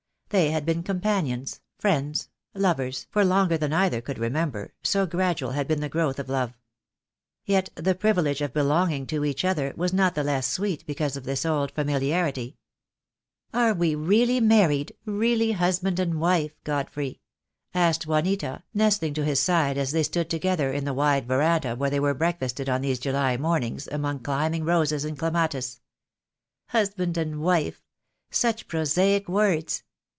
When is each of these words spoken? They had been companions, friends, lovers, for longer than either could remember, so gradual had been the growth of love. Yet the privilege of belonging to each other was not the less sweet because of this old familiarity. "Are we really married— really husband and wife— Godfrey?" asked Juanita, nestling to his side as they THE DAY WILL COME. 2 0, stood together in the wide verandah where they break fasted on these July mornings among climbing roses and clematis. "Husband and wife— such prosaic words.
They 0.31 0.51
had 0.51 0.65
been 0.65 0.81
companions, 0.81 1.59
friends, 1.77 2.29
lovers, 2.53 3.05
for 3.11 3.25
longer 3.25 3.57
than 3.57 3.73
either 3.73 3.99
could 3.99 4.17
remember, 4.17 4.73
so 4.81 5.05
gradual 5.05 5.51
had 5.51 5.67
been 5.67 5.81
the 5.81 5.89
growth 5.89 6.19
of 6.19 6.29
love. 6.29 6.53
Yet 7.43 7.69
the 7.75 7.95
privilege 7.95 8.39
of 8.39 8.53
belonging 8.53 9.07
to 9.07 9.25
each 9.25 9.43
other 9.43 9.73
was 9.75 9.91
not 9.91 10.15
the 10.15 10.23
less 10.23 10.47
sweet 10.47 10.85
because 10.87 11.17
of 11.17 11.25
this 11.25 11.45
old 11.45 11.71
familiarity. 11.73 12.55
"Are 13.53 13.73
we 13.73 13.93
really 13.93 14.39
married— 14.39 14.93
really 15.23 15.51
husband 15.51 15.99
and 15.99 16.17
wife— 16.17 16.53
Godfrey?" 16.63 17.19
asked 17.73 18.07
Juanita, 18.07 18.63
nestling 18.73 19.13
to 19.15 19.25
his 19.25 19.41
side 19.41 19.77
as 19.77 19.91
they 19.91 20.01
THE 20.01 20.07
DAY 20.07 20.19
WILL 20.21 20.23
COME. 20.23 20.27
2 20.29 20.29
0, 20.29 20.29
stood 20.29 20.29
together 20.29 20.71
in 20.71 20.85
the 20.85 20.93
wide 20.93 21.27
verandah 21.27 21.75
where 21.75 21.89
they 21.89 21.99
break 21.99 22.39
fasted 22.39 22.69
on 22.69 22.79
these 22.79 22.99
July 22.99 23.35
mornings 23.35 23.85
among 23.91 24.19
climbing 24.19 24.63
roses 24.63 25.03
and 25.03 25.19
clematis. 25.19 25.81
"Husband 26.67 27.17
and 27.17 27.41
wife— 27.41 27.83
such 28.31 28.69
prosaic 28.69 29.27
words. 29.27 29.83